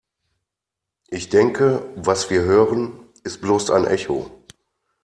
Ich 1.09 1.29
denke, 1.29 1.87
was 1.95 2.31
wir 2.31 2.41
hören, 2.41 3.07
ist 3.23 3.39
bloß 3.39 3.69
ein 3.69 3.85
Echo. 3.85 4.31